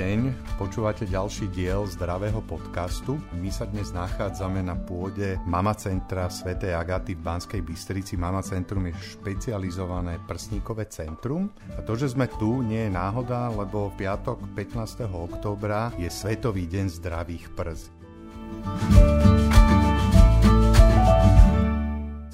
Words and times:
deň, 0.00 0.32
počúvate 0.56 1.04
ďalší 1.04 1.52
diel 1.52 1.84
zdravého 1.84 2.40
podcastu. 2.48 3.20
My 3.36 3.52
sa 3.52 3.68
dnes 3.68 3.92
nachádzame 3.92 4.64
na 4.64 4.72
pôde 4.72 5.36
Mama 5.44 5.76
Centra 5.76 6.32
Sv. 6.32 6.56
Agaty 6.56 7.12
v 7.12 7.20
Banskej 7.20 7.60
Bystrici. 7.60 8.16
Mama 8.16 8.40
Centrum 8.40 8.80
je 8.88 8.96
špecializované 8.96 10.16
prsníkové 10.24 10.88
centrum. 10.88 11.52
A 11.76 11.84
to, 11.84 12.00
že 12.00 12.16
sme 12.16 12.32
tu, 12.40 12.64
nie 12.64 12.88
je 12.88 12.96
náhoda, 12.96 13.52
lebo 13.52 13.92
v 13.92 14.08
piatok 14.08 14.40
15. 14.56 15.04
októbra 15.04 15.92
je 16.00 16.08
Svetový 16.08 16.64
deň 16.64 16.86
zdravých 16.96 17.52
prs. 17.52 17.92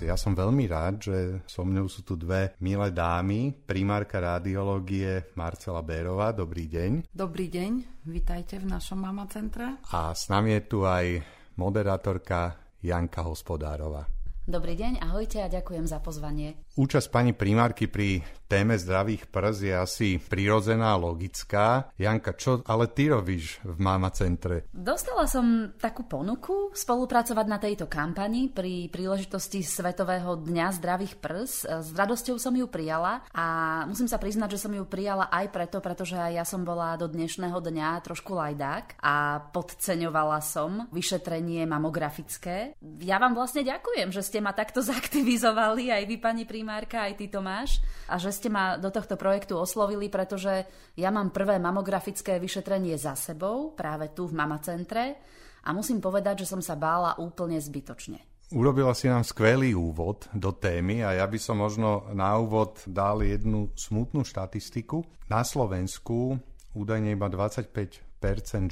Ja 0.05 0.13
som 0.13 0.37
veľmi 0.37 0.69
rád, 0.69 1.09
že 1.09 1.41
so 1.49 1.65
mnou 1.65 1.89
sú 1.89 2.05
tu 2.05 2.21
dve 2.21 2.53
milé 2.61 2.93
dámy, 2.93 3.57
primárka 3.65 4.21
radiológie 4.21 5.33
Marcela 5.33 5.81
Bérová. 5.81 6.37
Dobrý 6.37 6.69
deň. 6.69 7.09
Dobrý 7.17 7.49
deň, 7.49 8.05
vitajte 8.05 8.61
v 8.61 8.69
našom 8.69 9.01
Mama 9.01 9.25
centre. 9.33 9.81
A 9.89 10.13
s 10.13 10.29
nami 10.29 10.53
je 10.61 10.63
tu 10.69 10.85
aj 10.85 11.25
moderátorka 11.57 12.61
Janka 12.85 13.25
Hospodárova. 13.25 14.05
Dobrý 14.45 14.77
deň, 14.77 15.01
ahojte 15.01 15.41
a 15.43 15.49
ďakujem 15.49 15.89
za 15.89 15.99
pozvanie. 15.99 16.61
Účasť 16.77 17.09
pani 17.09 17.33
primárky 17.33 17.89
pri 17.89 18.21
téme 18.53 18.77
zdravých 18.77 19.33
prs 19.33 19.65
je 19.65 19.73
asi 19.73 20.09
prirodzená, 20.21 20.93
logická. 21.01 21.89
Janka, 21.97 22.37
čo 22.37 22.61
ale 22.69 22.93
ty 22.93 23.09
robíš 23.09 23.65
v 23.65 23.81
Mama 23.81 24.13
Centre? 24.13 24.69
Dostala 24.77 25.25
som 25.25 25.73
takú 25.81 26.05
ponuku 26.05 26.77
spolupracovať 26.77 27.47
na 27.49 27.57
tejto 27.57 27.89
kampani 27.89 28.53
pri 28.53 28.93
príležitosti 28.93 29.65
Svetového 29.65 30.37
dňa 30.37 30.67
zdravých 30.77 31.17
prs. 31.17 31.65
S 31.65 31.89
radosťou 31.97 32.37
som 32.37 32.53
ju 32.53 32.69
prijala 32.69 33.25
a 33.33 33.83
musím 33.89 34.07
sa 34.07 34.21
priznať, 34.21 34.61
že 34.61 34.69
som 34.69 34.73
ju 34.77 34.85
prijala 34.85 35.33
aj 35.33 35.57
preto, 35.57 35.81
pretože 35.81 36.21
ja 36.21 36.45
som 36.45 36.61
bola 36.61 36.93
do 37.01 37.09
dnešného 37.09 37.57
dňa 37.57 38.05
trošku 38.05 38.37
lajdák 38.37 39.01
a 39.01 39.49
podceňovala 39.49 40.45
som 40.45 40.85
vyšetrenie 40.93 41.65
mamografické. 41.65 42.77
Ja 43.01 43.17
vám 43.17 43.33
vlastne 43.33 43.65
ďakujem, 43.65 44.13
že 44.13 44.21
ste 44.21 44.45
ma 44.45 44.53
takto 44.53 44.85
zaktivizovali, 44.85 45.89
aj 45.89 46.05
vy, 46.05 46.21
pani 46.21 46.45
primárka 46.45 46.66
primárka, 46.67 47.07
aj 47.07 47.15
ty 47.23 47.31
Tomáš, 47.31 47.79
a 48.11 48.19
že 48.19 48.35
ste 48.35 48.51
ma 48.51 48.75
do 48.75 48.91
tohto 48.91 49.15
projektu 49.15 49.55
oslovili, 49.55 50.11
pretože 50.11 50.67
ja 50.99 51.15
mám 51.15 51.31
prvé 51.31 51.63
mamografické 51.63 52.43
vyšetrenie 52.43 52.99
za 52.99 53.15
sebou, 53.15 53.71
práve 53.71 54.11
tu 54.11 54.27
v 54.27 54.35
Mama 54.35 54.59
centre 54.59 55.15
a 55.63 55.71
musím 55.71 56.03
povedať, 56.03 56.43
že 56.43 56.51
som 56.51 56.59
sa 56.59 56.75
bála 56.75 57.23
úplne 57.23 57.63
zbytočne. 57.63 58.19
Urobila 58.51 58.99
si 58.99 59.07
nám 59.07 59.23
skvelý 59.23 59.79
úvod 59.79 60.27
do 60.35 60.51
témy 60.51 61.07
a 61.07 61.15
ja 61.15 61.31
by 61.31 61.39
som 61.39 61.63
možno 61.63 62.11
na 62.11 62.35
úvod 62.35 62.83
dal 62.83 63.23
jednu 63.23 63.71
smutnú 63.79 64.27
štatistiku. 64.27 65.07
Na 65.31 65.47
Slovensku 65.47 66.35
údajne 66.75 67.15
iba 67.15 67.31
25% 67.31 68.03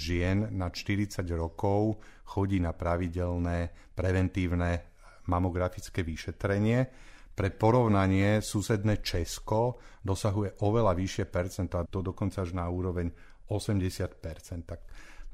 žien 0.03 0.51
na 0.51 0.67
40 0.67 1.23
rokov 1.31 2.03
chodí 2.27 2.59
na 2.59 2.75
pravidelné 2.75 3.71
preventívne 3.95 4.83
mamografické 5.31 6.03
vyšetrenie. 6.03 7.14
Pre 7.35 7.51
porovnanie 7.51 8.39
susedné 8.39 9.03
Česko 9.03 9.83
dosahuje 9.99 10.63
oveľa 10.63 10.95
vyššie 10.95 11.25
percento, 11.27 11.83
a 11.83 11.87
to 11.87 11.99
dokonca 11.99 12.47
až 12.47 12.55
na 12.55 12.71
úroveň 12.71 13.11
80%. 13.51 14.63
Tak, 14.63 14.81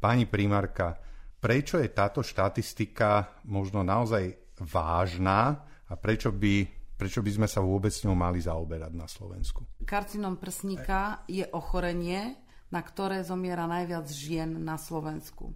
pani 0.01 0.25
primárka, 0.25 0.97
prečo 1.37 1.77
je 1.77 1.93
táto 1.93 2.25
štatistika 2.25 3.41
možno 3.45 3.85
naozaj 3.85 4.57
vážna 4.65 5.61
a 5.89 5.93
prečo 5.97 6.33
by, 6.33 6.65
prečo 6.97 7.21
by 7.21 7.31
sme 7.37 7.49
sa 7.49 7.61
vôbec 7.61 7.93
s 7.93 8.05
ňou 8.09 8.17
mali 8.17 8.41
zaoberať 8.41 8.93
na 8.97 9.05
Slovensku? 9.05 9.85
Karcinom 9.85 10.41
prsníka 10.41 11.25
je 11.29 11.45
ochorenie, 11.53 12.37
na 12.73 12.81
ktoré 12.81 13.21
zomiera 13.27 13.69
najviac 13.69 14.07
žien 14.09 14.57
na 14.63 14.81
Slovensku. 14.81 15.53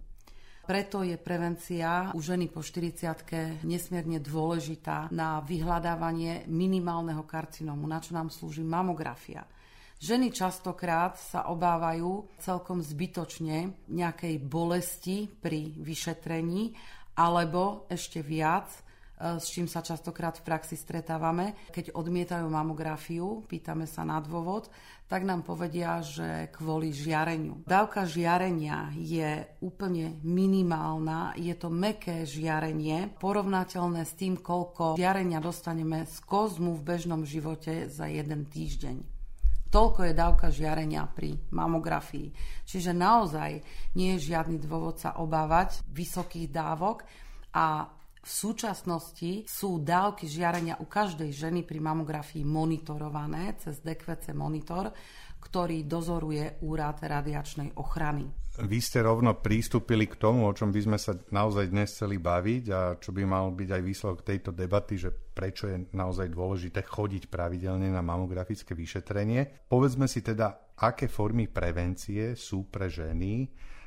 Preto 0.65 1.05
je 1.05 1.13
prevencia 1.21 2.09
u 2.17 2.19
ženy 2.25 2.49
po 2.49 2.65
40 2.65 3.69
nesmierne 3.69 4.17
dôležitá 4.17 5.13
na 5.13 5.37
vyhľadávanie 5.45 6.49
minimálneho 6.49 7.21
karcinómu, 7.21 7.85
na 7.85 8.01
čo 8.01 8.17
nám 8.17 8.33
slúži 8.33 8.65
mamografia. 8.65 9.45
Ženy 10.01 10.33
častokrát 10.33 11.21
sa 11.21 11.53
obávajú 11.53 12.41
celkom 12.41 12.81
zbytočne 12.81 13.87
nejakej 13.93 14.41
bolesti 14.41 15.29
pri 15.29 15.69
vyšetrení 15.77 16.73
alebo 17.13 17.85
ešte 17.87 18.25
viac 18.25 18.84
s 19.19 19.47
čím 19.47 19.71
sa 19.71 19.79
častokrát 19.79 20.35
v 20.39 20.45
praxi 20.45 20.75
stretávame. 20.75 21.55
Keď 21.71 21.95
odmietajú 21.95 22.45
mamografiu, 22.51 23.47
pýtame 23.47 23.87
sa 23.87 24.03
na 24.03 24.19
dôvod, 24.19 24.67
tak 25.07 25.23
nám 25.23 25.45
povedia, 25.45 26.01
že 26.01 26.49
kvôli 26.51 26.89
žiareniu. 26.91 27.63
Dávka 27.63 28.03
žiarenia 28.09 28.91
je 28.97 29.45
úplne 29.61 30.17
minimálna, 30.25 31.37
je 31.37 31.53
to 31.55 31.69
meké 31.71 32.25
žiarenie, 32.25 33.13
porovnateľné 33.21 34.01
s 34.03 34.17
tým, 34.17 34.41
koľko 34.41 34.97
žiarenia 34.97 35.39
dostaneme 35.39 36.03
z 36.09 36.17
kozmu 36.25 36.75
v 36.75 36.85
bežnom 36.85 37.21
živote 37.23 37.87
za 37.87 38.09
jeden 38.09 38.49
týždeň. 38.49 39.15
Toľko 39.69 40.07
je 40.07 40.13
dávka 40.15 40.47
žiarenia 40.55 41.03
pri 41.03 41.35
mamografii. 41.51 42.31
Čiže 42.63 42.95
naozaj 42.95 43.59
nie 43.99 44.15
je 44.15 44.31
žiadny 44.31 44.55
dôvod 44.55 45.03
sa 45.03 45.19
obávať 45.19 45.83
vysokých 45.91 46.47
dávok 46.47 47.03
a 47.51 47.87
v 48.25 48.29
súčasnosti 48.33 49.45
sú 49.45 49.85
dávky 49.85 50.25
žiarenia 50.25 50.81
u 50.81 50.89
každej 50.89 51.29
ženy 51.29 51.61
pri 51.61 51.77
mamografii 51.77 52.41
monitorované 52.41 53.53
cez 53.61 53.85
DQC 53.85 54.33
monitor, 54.33 54.89
ktorý 55.37 55.85
dozoruje 55.85 56.57
úrad 56.65 57.05
radiačnej 57.05 57.77
ochrany. 57.77 58.25
Vy 58.55 58.79
ste 58.81 59.05
rovno 59.05 59.37
prístupili 59.37 60.09
k 60.09 60.17
tomu, 60.17 60.49
o 60.49 60.55
čom 60.57 60.73
by 60.73 60.81
sme 60.81 60.97
sa 60.97 61.13
naozaj 61.13 61.69
dnes 61.69 61.93
chceli 61.93 62.17
baviť 62.17 62.63
a 62.73 62.97
čo 62.97 63.13
by 63.13 63.21
mal 63.29 63.53
byť 63.53 63.69
aj 63.69 63.81
výsledok 63.85 64.19
tejto 64.25 64.49
debaty, 64.55 64.97
že 64.97 65.13
prečo 65.13 65.69
je 65.69 65.85
naozaj 65.93 66.33
dôležité 66.33 66.81
chodiť 66.81 67.29
pravidelne 67.29 67.93
na 67.93 68.01
mamografické 68.01 68.73
vyšetrenie. 68.73 69.69
Povedzme 69.69 70.09
si 70.09 70.25
teda, 70.25 70.73
aké 70.81 71.05
formy 71.05 71.45
prevencie 71.45 72.33
sú 72.33 72.65
pre 72.71 72.89
ženy, 72.89 73.45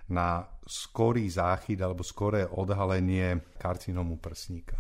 na 0.09 0.45
skorý 0.65 1.29
záchyt 1.29 1.81
alebo 1.81 2.05
skoré 2.05 2.45
odhalenie 2.45 3.57
karcinómu 3.57 4.21
prsníka. 4.21 4.77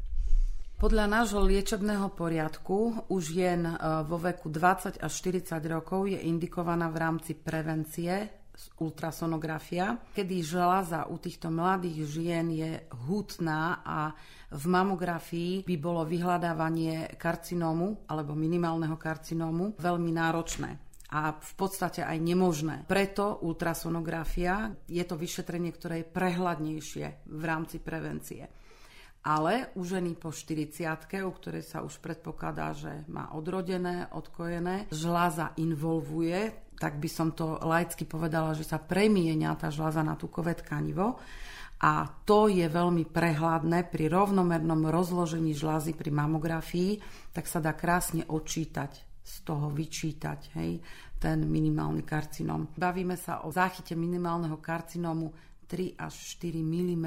Podľa 0.78 1.10
nášho 1.10 1.42
liečebného 1.42 2.14
poriadku 2.14 3.10
už 3.10 3.24
jen 3.34 3.66
e, 3.66 3.74
vo 4.06 4.14
veku 4.14 4.46
20 4.46 5.02
až 5.02 5.12
40 5.26 5.58
rokov 5.66 6.06
je 6.06 6.22
indikovaná 6.22 6.86
v 6.86 7.02
rámci 7.02 7.34
prevencie 7.34 8.38
ultrasonografia, 8.78 9.98
kedy 10.14 10.42
žľaza 10.42 11.10
u 11.10 11.18
týchto 11.18 11.50
mladých 11.50 11.98
žien 12.06 12.46
je 12.50 12.70
hutná 13.10 13.82
a 13.82 14.14
v 14.54 14.64
mamografii 14.70 15.66
by 15.66 15.76
bolo 15.82 16.06
vyhľadávanie 16.06 17.18
karcinómu 17.18 18.06
alebo 18.10 18.38
minimálneho 18.38 18.94
karcinómu 18.94 19.78
veľmi 19.82 20.10
náročné 20.14 20.87
a 21.08 21.32
v 21.32 21.52
podstate 21.56 22.04
aj 22.04 22.20
nemožné. 22.20 22.84
Preto 22.84 23.40
ultrasonografia 23.40 24.68
je 24.84 25.00
to 25.08 25.16
vyšetrenie, 25.16 25.72
ktoré 25.72 26.04
je 26.04 26.12
prehľadnejšie 26.12 27.06
v 27.32 27.42
rámci 27.48 27.80
prevencie. 27.80 28.44
Ale 29.24 29.72
u 29.74 29.82
ženy 29.82 30.14
po 30.14 30.30
40 30.30 30.84
u 31.24 31.32
ktorej 31.32 31.64
sa 31.64 31.82
už 31.82 31.98
predpokladá, 31.98 32.76
že 32.76 33.08
má 33.08 33.32
odrodené, 33.34 34.08
odkojené, 34.14 34.88
žláza 34.92 35.56
involvuje, 35.58 36.68
tak 36.78 37.00
by 37.00 37.08
som 37.10 37.34
to 37.34 37.58
laicky 37.64 38.06
povedala, 38.06 38.54
že 38.54 38.68
sa 38.68 38.78
premienia 38.78 39.58
tá 39.58 39.72
žláza 39.72 40.04
na 40.04 40.14
tukové 40.14 40.54
tkanivo 40.54 41.18
a 41.82 42.06
to 42.26 42.46
je 42.52 42.68
veľmi 42.68 43.08
prehľadné 43.08 43.90
pri 43.90 44.06
rovnomernom 44.12 44.86
rozložení 44.86 45.56
žlázy 45.56 45.96
pri 45.96 46.10
mamografii, 46.14 47.00
tak 47.32 47.50
sa 47.50 47.58
dá 47.58 47.74
krásne 47.74 48.22
odčítať 48.26 49.07
z 49.28 49.36
toho 49.44 49.68
vyčítať 49.68 50.56
hej, 50.56 50.80
ten 51.20 51.44
minimálny 51.44 52.00
karcinom. 52.00 52.72
Bavíme 52.72 53.20
sa 53.20 53.44
o 53.44 53.52
záchyte 53.52 53.92
minimálneho 53.92 54.56
karcinómu 54.56 55.28
3 55.68 56.00
až 56.00 56.40
4 56.40 56.64
mm. 56.64 57.06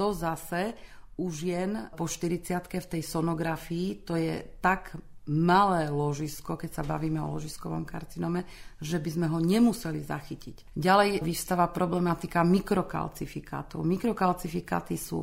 To 0.00 0.16
zase 0.16 0.72
už 1.20 1.34
jen 1.44 1.92
po 1.92 2.08
40 2.08 2.56
v 2.64 2.90
tej 2.96 3.02
sonografii, 3.04 4.00
to 4.08 4.16
je 4.16 4.40
tak 4.64 4.96
malé 5.28 5.92
ložisko, 5.92 6.56
keď 6.56 6.80
sa 6.80 6.82
bavíme 6.88 7.20
o 7.20 7.36
ložiskovom 7.36 7.84
karcinome, 7.84 8.48
že 8.80 8.96
by 8.96 9.10
sme 9.12 9.26
ho 9.28 9.36
nemuseli 9.36 10.00
zachytiť. 10.00 10.72
Ďalej 10.72 11.20
vystáva 11.20 11.68
problematika 11.68 12.40
mikrokalcifikátov. 12.40 13.84
Mikrokalcifikáty 13.84 14.96
sú 14.96 15.20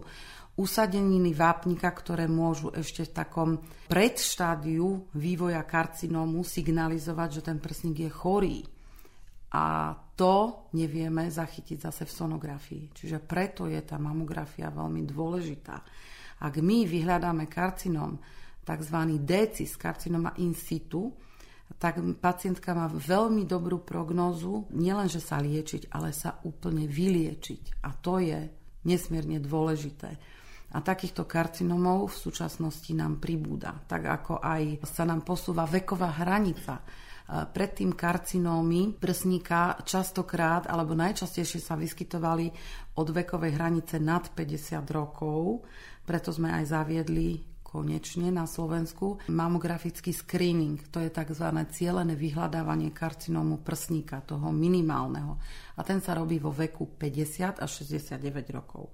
usadeniny 0.56 1.36
vápnika, 1.36 1.92
ktoré 1.92 2.32
môžu 2.32 2.72
ešte 2.72 3.04
v 3.04 3.16
takom 3.16 3.50
predštádiu 3.92 5.12
vývoja 5.12 5.62
karcinómu 5.68 6.48
signalizovať, 6.48 7.30
že 7.40 7.42
ten 7.44 7.58
prsník 7.60 8.08
je 8.08 8.12
chorý. 8.12 8.58
A 9.56 9.96
to 10.16 10.68
nevieme 10.76 11.28
zachytiť 11.28 11.78
zase 11.80 12.04
v 12.08 12.16
sonografii. 12.16 12.84
Čiže 12.92 13.20
preto 13.24 13.68
je 13.68 13.80
tá 13.84 14.00
mamografia 14.00 14.72
veľmi 14.72 15.04
dôležitá. 15.04 15.76
Ak 16.44 16.60
my 16.60 16.88
vyhľadáme 16.88 17.48
karcinom, 17.48 18.20
tzv. 18.64 18.98
decis, 19.24 19.76
karcinoma 19.76 20.36
in 20.44 20.56
situ, 20.56 21.12
tak 21.80 22.00
pacientka 22.20 22.72
má 22.72 22.88
veľmi 22.88 23.44
dobrú 23.44 23.84
prognózu, 23.84 24.70
nielenže 24.72 25.20
sa 25.20 25.42
liečiť, 25.42 25.92
ale 25.92 26.16
sa 26.16 26.40
úplne 26.48 26.88
vyliečiť. 26.88 27.84
A 27.84 27.92
to 27.96 28.24
je 28.24 28.40
nesmierne 28.86 29.42
dôležité. 29.42 30.16
A 30.74 30.82
takýchto 30.82 31.30
karcinomov 31.30 32.10
v 32.10 32.18
súčasnosti 32.18 32.92
nám 32.98 33.22
pribúda, 33.22 33.78
tak 33.86 34.10
ako 34.10 34.42
aj 34.42 34.82
sa 34.88 35.06
nám 35.06 35.22
posúva 35.22 35.70
veková 35.70 36.18
hranica. 36.26 36.82
Predtým 37.26 37.98
karcinómy 37.98 39.02
prsníka 39.02 39.82
častokrát 39.82 40.70
alebo 40.70 40.94
najčastejšie 40.94 41.58
sa 41.58 41.74
vyskytovali 41.74 42.54
od 43.02 43.08
vekovej 43.10 43.52
hranice 43.58 43.98
nad 43.98 44.30
50 44.30 44.86
rokov, 44.94 45.66
preto 46.06 46.30
sme 46.30 46.54
aj 46.54 46.70
zaviedli 46.70 47.42
konečne 47.66 48.30
na 48.30 48.46
Slovensku 48.46 49.26
mamografický 49.28 50.14
screening. 50.14 50.80
To 50.94 51.02
je 51.02 51.10
tzv. 51.12 51.50
cieľené 51.76 52.14
vyhľadávanie 52.16 52.94
karcinómu 52.96 53.60
prsníka, 53.66 54.24
toho 54.24 54.54
minimálneho. 54.54 55.36
A 55.76 55.84
ten 55.84 56.00
sa 56.00 56.16
robí 56.16 56.40
vo 56.40 56.56
veku 56.56 56.94
50 56.94 57.60
až 57.60 57.70
69 57.84 58.56
rokov. 58.56 58.94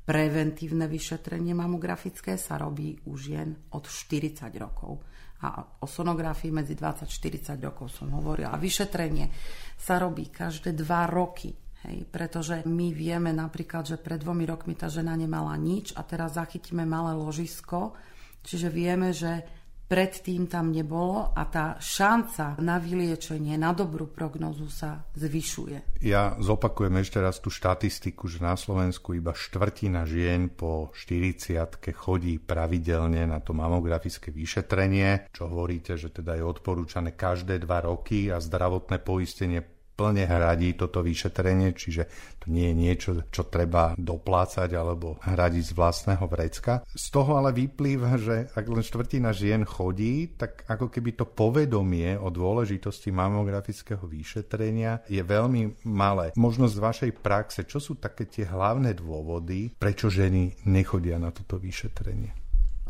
Preventívne 0.00 0.90
vyšetrenie 0.90 1.52
mamografické 1.54 2.34
sa 2.40 2.56
robí 2.56 2.98
u 3.06 3.14
žien 3.14 3.52
od 3.76 3.84
40 3.86 4.50
rokov. 4.58 5.04
A 5.40 5.60
o 5.80 5.86
sonografii 5.88 6.52
medzi 6.52 6.76
20-40 6.76 7.56
rokov 7.64 7.92
som 7.92 8.12
hovorila. 8.12 8.60
Vyšetrenie 8.60 9.32
sa 9.76 9.96
robí 9.96 10.28
každé 10.28 10.76
2 10.76 10.84
roky. 11.08 11.52
Hej, 11.80 12.12
pretože 12.12 12.60
my 12.68 12.92
vieme 12.92 13.32
napríklad, 13.32 13.88
že 13.88 13.96
pred 13.96 14.20
dvomi 14.20 14.44
rokmi 14.44 14.76
tá 14.76 14.92
žena 14.92 15.16
nemala 15.16 15.56
nič 15.56 15.96
a 15.96 16.04
teraz 16.04 16.36
zachytíme 16.36 16.84
malé 16.84 17.16
ložisko, 17.16 17.96
čiže 18.44 18.68
vieme, 18.68 19.16
že 19.16 19.59
predtým 19.90 20.46
tam 20.46 20.70
nebolo 20.70 21.34
a 21.34 21.42
tá 21.50 21.74
šanca 21.82 22.62
na 22.62 22.78
vyliečenie, 22.78 23.58
na 23.58 23.74
dobrú 23.74 24.06
prognozu 24.06 24.70
sa 24.70 25.02
zvyšuje. 25.18 25.98
Ja 26.06 26.38
zopakujem 26.38 27.02
ešte 27.02 27.18
raz 27.18 27.42
tú 27.42 27.50
štatistiku, 27.50 28.30
že 28.30 28.38
na 28.38 28.54
Slovensku 28.54 29.18
iba 29.18 29.34
štvrtina 29.34 30.06
žien 30.06 30.46
po 30.46 30.94
40 30.94 31.82
chodí 31.90 32.38
pravidelne 32.38 33.26
na 33.26 33.42
to 33.42 33.50
mamografické 33.50 34.30
vyšetrenie, 34.30 35.26
čo 35.34 35.50
hovoríte, 35.50 35.98
že 35.98 36.14
teda 36.14 36.38
je 36.38 36.46
odporúčané 36.46 37.18
každé 37.18 37.58
dva 37.66 37.82
roky 37.82 38.30
a 38.30 38.38
zdravotné 38.38 39.02
poistenie 39.02 39.79
plne 40.00 40.24
hradí 40.24 40.72
toto 40.80 41.04
vyšetrenie, 41.04 41.76
čiže 41.76 42.08
to 42.40 42.48
nie 42.48 42.72
je 42.72 42.74
niečo, 42.80 43.10
čo 43.28 43.52
treba 43.52 43.92
doplácať 44.00 44.72
alebo 44.72 45.20
hradiť 45.20 45.64
z 45.68 45.72
vlastného 45.76 46.24
vrecka. 46.24 46.80
Z 46.88 47.06
toho 47.12 47.36
ale 47.36 47.52
vyplýva, 47.52 48.16
že 48.16 48.48
ak 48.56 48.64
len 48.64 48.80
štvrtina 48.80 49.36
žien 49.36 49.68
chodí, 49.68 50.32
tak 50.40 50.64
ako 50.64 50.88
keby 50.88 51.20
to 51.20 51.28
povedomie 51.28 52.16
o 52.16 52.32
dôležitosti 52.32 53.12
mamografického 53.12 54.08
vyšetrenia 54.08 55.04
je 55.04 55.20
veľmi 55.20 55.84
malé. 55.84 56.32
Možno 56.40 56.64
z 56.64 56.80
vašej 56.80 57.12
praxe, 57.20 57.68
čo 57.68 57.76
sú 57.76 58.00
také 58.00 58.24
tie 58.24 58.48
hlavné 58.48 58.96
dôvody, 58.96 59.76
prečo 59.76 60.08
ženy 60.08 60.64
nechodia 60.64 61.20
na 61.20 61.28
toto 61.28 61.60
vyšetrenie? 61.60 62.40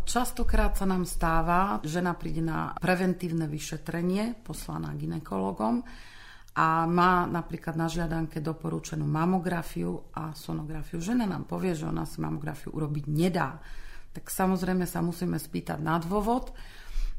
Častokrát 0.06 0.78
sa 0.78 0.86
nám 0.86 1.06
stáva, 1.06 1.82
žena 1.82 2.14
príde 2.14 2.42
na 2.42 2.74
preventívne 2.78 3.50
vyšetrenie 3.50 4.42
poslaná 4.46 4.94
ginekologom 4.94 5.82
a 6.60 6.84
má 6.84 7.24
napríklad 7.24 7.72
na 7.72 7.88
žiadanke 7.88 8.44
doporučenú 8.44 9.08
mamografiu 9.08 10.12
a 10.12 10.36
sonografiu. 10.36 11.00
Žena 11.00 11.24
nám 11.24 11.48
povie, 11.48 11.72
že 11.72 11.88
ona 11.88 12.04
si 12.04 12.20
mamografiu 12.20 12.76
urobiť 12.76 13.04
nedá. 13.08 13.56
Tak 14.12 14.28
samozrejme 14.28 14.84
sa 14.84 15.00
musíme 15.00 15.40
spýtať 15.40 15.80
na 15.80 15.96
dôvod. 15.96 16.52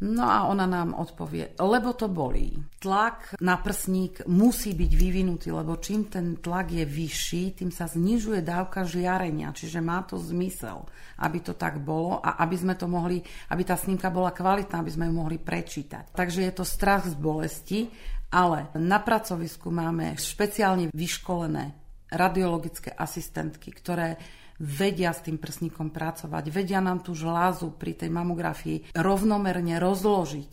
No 0.01 0.25
a 0.25 0.49
ona 0.49 0.65
nám 0.65 0.97
odpovie, 0.97 1.53
lebo 1.61 1.93
to 1.93 2.09
bolí. 2.09 2.57
Tlak 2.81 3.37
na 3.37 3.57
prsník 3.61 4.25
musí 4.25 4.73
byť 4.73 4.91
vyvinutý, 4.97 5.53
lebo 5.53 5.77
čím 5.77 6.09
ten 6.09 6.41
tlak 6.41 6.73
je 6.73 6.85
vyšší, 6.89 7.61
tým 7.61 7.69
sa 7.69 7.85
znižuje 7.85 8.41
dávka 8.41 8.81
žiarenia, 8.81 9.53
čiže 9.53 9.77
má 9.77 10.01
to 10.01 10.17
zmysel, 10.17 10.89
aby 11.21 11.45
to 11.45 11.53
tak 11.53 11.85
bolo 11.85 12.17
a 12.17 12.41
aby 12.41 12.57
sme 12.57 12.73
to 12.73 12.89
mohli, 12.89 13.21
aby 13.53 13.61
tá 13.61 13.77
snímka 13.77 14.09
bola 14.09 14.33
kvalitná, 14.33 14.81
aby 14.81 14.89
sme 14.89 15.05
ju 15.05 15.13
mohli 15.13 15.37
prečítať. 15.37 16.17
Takže 16.17 16.49
je 16.49 16.53
to 16.57 16.65
strach 16.65 17.05
z 17.05 17.13
bolesti 17.13 17.93
ale 18.31 18.71
na 18.79 18.97
pracovisku 19.03 19.67
máme 19.67 20.15
špeciálne 20.15 20.87
vyškolené 20.95 21.75
radiologické 22.11 22.91
asistentky, 22.95 23.75
ktoré 23.75 24.15
vedia 24.61 25.11
s 25.11 25.25
tým 25.25 25.35
prsníkom 25.35 25.91
pracovať, 25.91 26.53
vedia 26.53 26.79
nám 26.79 27.03
tú 27.03 27.11
žlázu 27.11 27.75
pri 27.75 27.97
tej 27.97 28.13
mamografii 28.13 28.95
rovnomerne 28.95 29.81
rozložiť, 29.81 30.51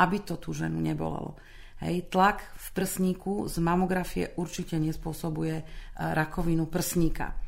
aby 0.00 0.16
to 0.26 0.36
tú 0.36 0.50
ženu 0.52 0.82
nebolelo. 0.82 1.38
Hej, 1.82 2.08
tlak 2.10 2.40
v 2.40 2.68
prsníku 2.70 3.50
z 3.50 3.56
mamografie 3.60 4.32
určite 4.38 4.78
nespôsobuje 4.78 5.56
eh, 5.60 5.64
rakovinu 5.98 6.66
prsníka 6.70 7.43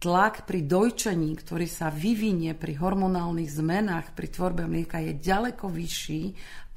tlak 0.00 0.48
pri 0.48 0.64
dojčení, 0.64 1.36
ktorý 1.36 1.68
sa 1.68 1.92
vyvinie 1.92 2.56
pri 2.56 2.80
hormonálnych 2.80 3.52
zmenách 3.52 4.16
pri 4.16 4.32
tvorbe 4.32 4.64
mlieka 4.64 4.96
je 5.04 5.12
ďaleko 5.20 5.68
vyšší, 5.68 6.22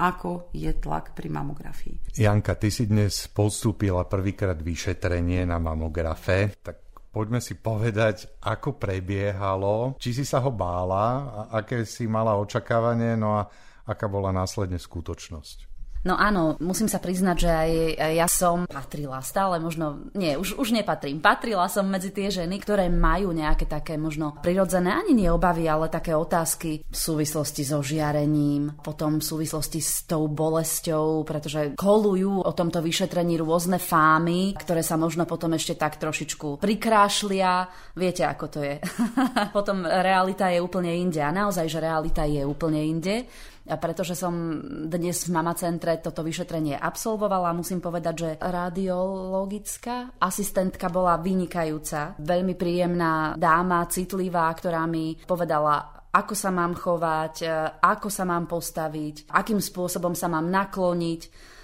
ako 0.03 0.51
je 0.51 0.67
tlak 0.75 1.15
pri 1.15 1.31
mamografii. 1.31 2.19
Janka, 2.19 2.59
ty 2.59 2.67
si 2.67 2.83
dnes 2.83 3.31
podstúpila 3.31 4.03
prvýkrát 4.11 4.59
vyšetrenie 4.59 5.47
na 5.47 5.55
mamografe, 5.55 6.51
tak 6.59 6.83
poďme 7.15 7.39
si 7.39 7.55
povedať, 7.55 8.43
ako 8.43 8.75
prebiehalo, 8.75 9.95
či 9.95 10.11
si 10.11 10.27
sa 10.27 10.43
ho 10.43 10.51
bála, 10.51 11.47
aké 11.47 11.87
si 11.87 12.03
mala 12.11 12.35
očakávanie, 12.35 13.15
no 13.15 13.39
a 13.39 13.47
aká 13.87 14.11
bola 14.11 14.35
následne 14.35 14.75
skutočnosť. 14.75 15.72
No 16.03 16.19
áno, 16.19 16.59
musím 16.59 16.91
sa 16.91 16.99
priznať, 16.99 17.37
že 17.39 17.49
aj 17.49 17.71
ja 18.11 18.27
som 18.27 18.67
patrila 18.67 19.23
stále, 19.23 19.55
možno, 19.63 20.11
nie, 20.11 20.35
už, 20.35 20.59
už 20.59 20.75
nepatrím. 20.75 21.23
Patrila 21.23 21.71
som 21.71 21.87
medzi 21.87 22.11
tie 22.11 22.27
ženy, 22.27 22.59
ktoré 22.59 22.91
majú 22.91 23.31
nejaké 23.31 23.63
také 23.63 23.95
možno 23.95 24.35
prirodzené, 24.43 24.91
ani 24.91 25.15
nie 25.15 25.31
obavy, 25.31 25.63
ale 25.63 25.87
také 25.87 26.11
otázky 26.11 26.83
v 26.83 26.97
súvislosti 26.97 27.63
so 27.63 27.79
žiarením, 27.79 28.83
potom 28.83 29.23
v 29.23 29.25
súvislosti 29.25 29.79
s 29.79 30.03
tou 30.03 30.27
bolesťou, 30.27 31.23
pretože 31.23 31.79
kolujú 31.79 32.43
o 32.43 32.51
tomto 32.51 32.83
vyšetrení 32.83 33.39
rôzne 33.39 33.79
fámy, 33.79 34.59
ktoré 34.59 34.83
sa 34.83 34.99
možno 34.99 35.23
potom 35.23 35.55
ešte 35.55 35.79
tak 35.79 36.03
trošičku 36.03 36.59
prikrášlia. 36.59 37.71
Viete, 37.95 38.27
ako 38.27 38.45
to 38.51 38.59
je. 38.59 38.75
potom 39.55 39.87
realita 39.87 40.51
je 40.51 40.59
úplne 40.59 40.91
inde 40.91 41.23
a 41.23 41.31
naozaj, 41.31 41.71
že 41.71 41.79
realita 41.79 42.27
je 42.27 42.43
úplne 42.43 42.83
inde 42.83 43.23
pretože 43.63 44.19
som 44.19 44.59
dnes 44.91 45.15
v 45.23 45.31
Mama 45.31 45.55
Centre 45.55 45.95
toto 46.03 46.19
vyšetrenie 46.19 46.75
absolvovala. 46.75 47.55
Musím 47.55 47.79
povedať, 47.79 48.15
že 48.15 48.29
radiologická 48.43 50.19
asistentka 50.19 50.91
bola 50.91 51.15
vynikajúca, 51.23 52.19
veľmi 52.19 52.59
príjemná 52.59 53.39
dáma, 53.39 53.87
citlivá, 53.87 54.51
ktorá 54.51 54.83
mi 54.83 55.15
povedala, 55.23 56.03
ako 56.13 56.33
sa 56.37 56.53
mám 56.53 56.77
chovať, 56.77 57.35
e, 57.41 57.47
ako 57.81 58.07
sa 58.11 58.27
mám 58.27 58.45
postaviť, 58.45 59.33
akým 59.33 59.57
spôsobom 59.57 60.13
sa 60.13 60.29
mám 60.29 60.45
nakloniť. 60.45 61.21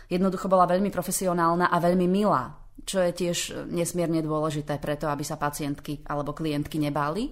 Jednoducho 0.09 0.49
bola 0.49 0.65
veľmi 0.65 0.89
profesionálna 0.89 1.69
a 1.69 1.77
veľmi 1.77 2.09
milá, 2.09 2.49
čo 2.81 2.97
je 3.05 3.13
tiež 3.13 3.69
nesmierne 3.69 4.25
dôležité 4.25 4.81
preto, 4.81 5.05
aby 5.05 5.21
sa 5.21 5.37
pacientky 5.37 6.01
alebo 6.09 6.33
klientky 6.33 6.81
nebáli. 6.81 7.29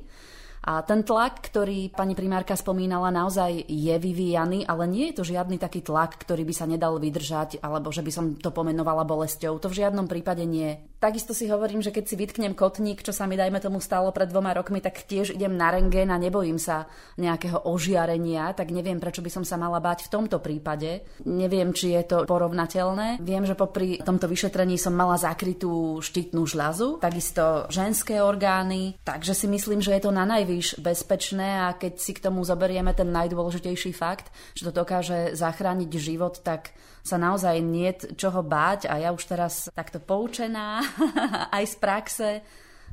A 0.68 0.84
ten 0.84 1.00
tlak, 1.08 1.48
ktorý 1.48 1.88
pani 1.96 2.12
primárka 2.12 2.52
spomínala, 2.60 3.08
naozaj 3.08 3.72
je 3.72 3.96
vyvíjaný, 3.96 4.68
ale 4.68 4.84
nie 4.84 5.08
je 5.10 5.24
to 5.24 5.24
žiadny 5.24 5.56
taký 5.56 5.80
tlak, 5.80 6.20
ktorý 6.20 6.44
by 6.44 6.52
sa 6.52 6.68
nedal 6.68 7.00
vydržať, 7.00 7.64
alebo 7.64 7.88
že 7.88 8.04
by 8.04 8.12
som 8.12 8.26
to 8.36 8.52
pomenovala 8.52 9.08
bolesťou. 9.08 9.64
To 9.64 9.72
v 9.72 9.80
žiadnom 9.80 10.12
prípade 10.12 10.44
nie. 10.44 10.76
Takisto 10.98 11.38
si 11.38 11.46
hovorím, 11.46 11.86
že 11.86 11.94
keď 11.94 12.04
si 12.10 12.18
vytknem 12.18 12.58
kotník, 12.58 13.06
čo 13.06 13.14
sa 13.14 13.30
mi 13.30 13.38
dajme 13.38 13.62
tomu 13.62 13.78
stalo 13.78 14.10
pred 14.10 14.34
dvoma 14.34 14.50
rokmi, 14.58 14.82
tak 14.82 15.06
tiež 15.06 15.38
idem 15.38 15.54
na 15.54 15.70
rengén 15.70 16.10
a 16.10 16.18
nebojím 16.18 16.58
sa 16.58 16.90
nejakého 17.22 17.70
ožiarenia, 17.70 18.50
tak 18.58 18.74
neviem, 18.74 18.98
prečo 18.98 19.22
by 19.22 19.30
som 19.30 19.46
sa 19.46 19.62
mala 19.62 19.78
bať 19.78 20.10
v 20.10 20.12
tomto 20.18 20.42
prípade. 20.42 21.06
Neviem, 21.30 21.70
či 21.70 21.94
je 21.94 22.02
to 22.02 22.18
porovnateľné. 22.26 23.22
Viem, 23.22 23.46
že 23.46 23.54
popri 23.54 24.02
tomto 24.02 24.26
vyšetrení 24.26 24.82
som 24.82 24.98
mala 24.98 25.22
zakrytú 25.22 26.02
štítnu 26.02 26.50
žľazu, 26.50 26.98
takisto 26.98 27.70
ženské 27.70 28.18
orgány, 28.18 28.98
takže 29.06 29.38
si 29.38 29.46
myslím, 29.46 29.86
že 29.86 29.94
je 29.94 30.02
to 30.02 30.10
na 30.10 30.26
najvýš 30.26 30.82
bezpečné 30.82 31.62
a 31.62 31.78
keď 31.78 31.94
si 32.02 32.18
k 32.18 32.26
tomu 32.26 32.42
zoberieme 32.42 32.90
ten 32.98 33.14
najdôležitejší 33.14 33.94
fakt, 33.94 34.34
že 34.58 34.66
to 34.66 34.74
dokáže 34.74 35.38
zachrániť 35.38 35.92
život, 35.94 36.42
tak 36.42 36.74
sa 37.08 37.16
naozaj 37.16 37.64
nie 37.64 37.96
čoho 38.20 38.44
báť 38.44 38.92
a 38.92 39.00
ja 39.00 39.16
už 39.16 39.24
teraz 39.32 39.72
takto 39.72 40.04
poučená 40.04 40.84
aj 41.58 41.64
z 41.66 41.76
praxe 41.78 42.30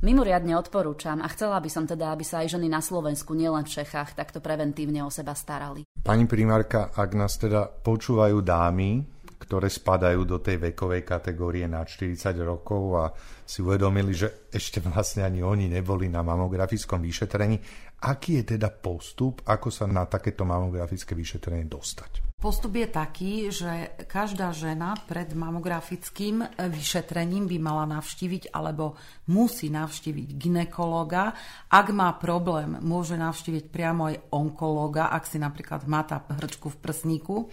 mimoriadne 0.04 0.52
odporúčam 0.58 1.24
a 1.24 1.28
chcela 1.32 1.56
by 1.62 1.70
som 1.72 1.88
teda, 1.88 2.12
aby 2.12 2.24
sa 2.26 2.44
aj 2.44 2.58
ženy 2.58 2.68
na 2.68 2.84
Slovensku, 2.84 3.32
nielen 3.32 3.64
v 3.64 3.72
Čechách, 3.80 4.12
takto 4.12 4.44
preventívne 4.44 5.00
o 5.00 5.08
seba 5.08 5.32
starali. 5.32 5.88
Pani 6.04 6.28
primárka, 6.28 6.92
ak 6.92 7.10
nás 7.16 7.40
teda 7.40 7.64
počúvajú 7.64 8.44
dámy, 8.44 9.14
ktoré 9.44 9.68
spadajú 9.68 10.24
do 10.24 10.40
tej 10.40 10.56
vekovej 10.56 11.04
kategórie 11.04 11.68
na 11.68 11.84
40 11.84 12.16
rokov 12.40 12.82
a 12.96 13.04
si 13.44 13.60
uvedomili, 13.60 14.16
že 14.16 14.48
ešte 14.48 14.80
vlastne 14.80 15.28
ani 15.28 15.44
oni 15.44 15.68
neboli 15.68 16.08
na 16.08 16.24
mamografickom 16.24 17.04
vyšetrení. 17.04 17.60
Aký 18.08 18.40
je 18.40 18.56
teda 18.56 18.72
postup, 18.72 19.44
ako 19.44 19.68
sa 19.68 19.84
na 19.84 20.08
takéto 20.08 20.48
mamografické 20.48 21.12
vyšetrenie 21.12 21.68
dostať? 21.68 22.23
Postup 22.44 22.76
je 22.76 22.84
taký, 22.84 23.48
že 23.48 23.96
každá 24.04 24.52
žena 24.52 24.92
pred 25.08 25.32
mamografickým 25.32 26.44
vyšetrením 26.60 27.48
by 27.48 27.56
mala 27.56 27.88
navštíviť 27.88 28.52
alebo 28.52 29.00
musí 29.32 29.72
navštíviť 29.72 30.28
ginekologa. 30.36 31.32
Ak 31.72 31.88
má 31.96 32.12
problém, 32.20 32.76
môže 32.84 33.16
navštíviť 33.16 33.72
priamo 33.72 34.12
aj 34.12 34.28
onkologa, 34.36 35.08
ak 35.08 35.24
si 35.24 35.40
napríklad 35.40 35.88
tá 36.04 36.20
hrčku 36.36 36.68
v 36.68 36.80
prsníku. 36.84 37.48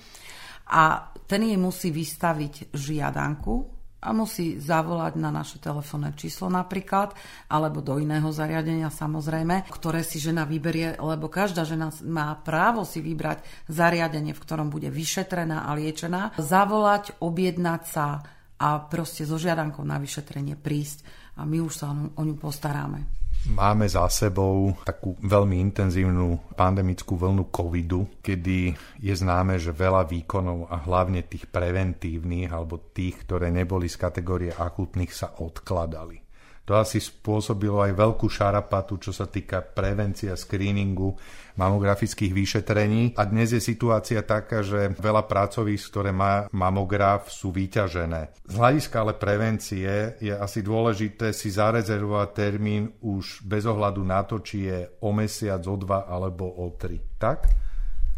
A 0.76 1.08
ten 1.24 1.48
jej 1.48 1.56
musí 1.56 1.88
vystaviť 1.88 2.76
žiadanku, 2.76 3.81
a 4.01 4.10
musí 4.17 4.58
zavolať 4.58 5.13
na 5.22 5.29
naše 5.29 5.62
telefónne 5.62 6.17
číslo 6.17 6.50
napríklad, 6.50 7.13
alebo 7.53 7.86
do 7.86 8.01
iného 8.01 8.34
zariadenia 8.34 8.89
samozrejme, 8.89 9.70
ktoré 9.70 10.01
si 10.01 10.17
žena 10.17 10.50
vyberie, 10.50 10.98
lebo 10.98 11.29
každá 11.29 11.62
žena 11.62 11.93
má 12.01 12.34
právo 12.41 12.81
si 12.81 12.98
vybrať 12.98 13.46
zariadenie, 13.70 14.34
v 14.34 14.43
ktorom 14.43 14.74
bude 14.74 14.89
vyšetrená 14.89 15.70
a 15.70 15.77
liečená, 15.77 16.34
zavolať, 16.41 17.22
objednať 17.22 17.81
sa 17.86 18.25
a 18.62 18.81
proste 18.89 19.25
so 19.25 19.38
žiadankou 19.38 19.86
na 19.86 20.01
vyšetrenie 20.01 20.58
prísť 20.58 21.05
a 21.38 21.46
my 21.46 21.62
už 21.62 21.74
sa 21.74 21.93
o 21.93 22.22
ňu 22.25 22.36
postaráme. 22.38 23.21
Máme 23.50 23.90
za 23.90 24.06
sebou 24.06 24.78
takú 24.86 25.18
veľmi 25.18 25.58
intenzívnu 25.58 26.54
pandemickú 26.54 27.18
vlnu 27.18 27.50
covidu, 27.50 28.22
kedy 28.22 28.78
je 29.02 29.14
známe, 29.18 29.58
že 29.58 29.74
veľa 29.74 30.06
výkonov 30.06 30.70
a 30.70 30.78
hlavne 30.86 31.26
tých 31.26 31.50
preventívnych 31.50 32.54
alebo 32.54 32.78
tých, 32.94 33.26
ktoré 33.26 33.50
neboli 33.50 33.90
z 33.90 33.98
kategórie 33.98 34.54
akutných, 34.54 35.10
sa 35.10 35.34
odkladali. 35.42 36.31
To 36.72 36.80
asi 36.80 37.04
spôsobilo 37.04 37.84
aj 37.84 38.00
veľkú 38.00 38.32
šarapatu, 38.32 38.96
čo 38.96 39.12
sa 39.12 39.28
týka 39.28 39.60
prevencie 39.60 40.32
a 40.32 40.40
screeningu 40.40 41.12
mamografických 41.60 42.32
vyšetrení. 42.32 43.12
A 43.20 43.28
dnes 43.28 43.51
je 43.51 43.60
situácia 43.60 44.24
taká, 44.24 44.63
že 44.63 44.96
veľa 44.96 45.28
pracovísk, 45.28 45.92
ktoré 45.92 46.16
má 46.16 46.48
mamograf, 46.56 47.28
sú 47.28 47.51
vyťažené. 47.51 48.48
Z 48.48 48.56
hľadiska 48.56 49.04
ale 49.04 49.20
prevencie 49.20 50.16
je 50.24 50.32
asi 50.32 50.63
dôležité 50.63 51.36
si 51.36 51.51
zarezervovať 51.51 52.30
termín 52.32 52.88
už 53.04 53.44
bez 53.44 53.68
ohľadu 53.68 54.08
na 54.08 54.24
to, 54.24 54.40
či 54.40 54.72
je 54.72 54.80
o 55.04 55.12
mesiac, 55.12 55.60
o 55.68 55.75
dva 55.75 56.08
alebo 56.08 56.48
o 56.48 56.72
tri. 56.80 57.04
Tak? 57.20 57.71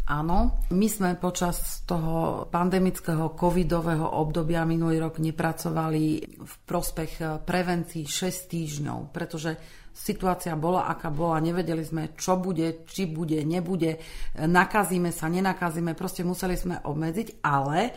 Áno, 0.03 0.67
my 0.75 0.87
sme 0.91 1.15
počas 1.15 1.87
toho 1.87 2.43
pandemického 2.51 3.31
covidového 3.39 4.19
obdobia 4.19 4.67
minulý 4.67 4.99
rok 4.99 5.23
nepracovali 5.23 6.03
v 6.43 6.53
prospech 6.67 7.39
prevencií 7.47 8.03
6 8.03 8.51
týždňov, 8.51 8.99
pretože 9.15 9.55
situácia 9.95 10.59
bola, 10.59 10.91
aká 10.91 11.07
bola, 11.07 11.39
nevedeli 11.39 11.87
sme, 11.87 12.11
čo 12.19 12.35
bude, 12.35 12.83
či 12.83 13.07
bude, 13.07 13.39
nebude, 13.47 13.95
nakazíme 14.43 15.07
sa, 15.15 15.31
nenakazíme, 15.31 15.95
proste 15.95 16.27
museli 16.27 16.59
sme 16.59 16.83
obmedziť, 16.83 17.39
ale 17.39 17.95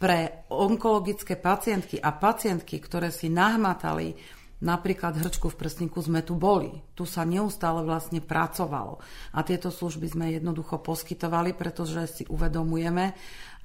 pre 0.00 0.48
onkologické 0.56 1.36
pacientky 1.36 2.00
a 2.00 2.16
pacientky, 2.16 2.80
ktoré 2.80 3.12
si 3.12 3.28
nahmatali 3.28 4.40
Napríklad 4.62 5.18
hrčku 5.18 5.50
v 5.50 5.58
prstníku 5.58 5.98
sme 5.98 6.22
tu 6.22 6.38
boli. 6.38 6.70
Tu 6.94 7.02
sa 7.02 7.26
neustále 7.26 7.82
vlastne 7.82 8.22
pracovalo. 8.22 9.02
A 9.34 9.42
tieto 9.42 9.74
služby 9.74 10.06
sme 10.06 10.26
jednoducho 10.30 10.78
poskytovali, 10.78 11.50
pretože 11.50 12.06
si 12.06 12.24
uvedomujeme, 12.30 13.10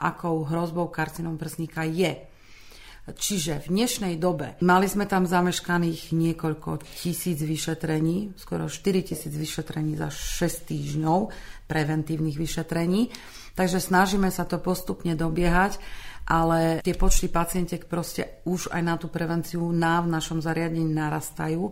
akou 0.01 0.41
hrozbou 0.41 0.89
karcinom 0.89 1.37
prstníka 1.37 1.85
je. 1.85 2.17
Čiže 3.07 3.63
v 3.63 3.71
dnešnej 3.71 4.19
dobe 4.19 4.59
mali 4.59 4.83
sme 4.83 5.07
tam 5.07 5.23
zameškaných 5.23 6.11
niekoľko 6.11 6.83
tisíc 6.99 7.39
vyšetrení, 7.39 8.35
skoro 8.35 8.67
4 8.67 8.83
tisíc 9.07 9.31
vyšetrení 9.31 9.95
za 9.95 10.11
6 10.11 10.67
týždňov, 10.67 11.31
preventívnych 11.71 12.35
vyšetrení. 12.35 13.07
Takže 13.55 13.79
snažíme 13.79 14.27
sa 14.27 14.43
to 14.43 14.59
postupne 14.59 15.15
dobiehať 15.15 15.79
ale 16.27 16.83
tie 16.83 16.91
počty 16.99 17.31
pacientiek 17.31 17.87
proste 17.87 18.43
už 18.43 18.75
aj 18.75 18.81
na 18.83 18.99
tú 18.99 19.07
prevenciu 19.07 19.63
nám 19.71 20.11
v 20.11 20.13
našom 20.19 20.43
zariadení 20.43 20.91
narastajú. 20.91 21.71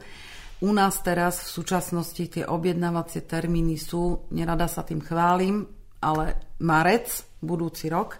U 0.63 0.69
nás 0.71 1.03
teraz 1.03 1.43
v 1.43 1.50
súčasnosti 1.59 2.24
tie 2.31 2.47
objednávacie 2.47 3.27
termíny 3.27 3.75
sú, 3.75 4.31
nerada 4.31 4.71
sa 4.71 4.88
tým 4.88 5.03
chválim, 5.03 5.67
ale 6.00 6.55
marec, 6.63 7.27
budúci 7.43 7.91
rok, 7.91 8.15